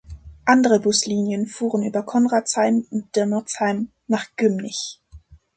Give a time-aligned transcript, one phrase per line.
[0.45, 4.99] Andere Buslinien fuhren über Konradsheim und Dirmerzheim nach Gymnich.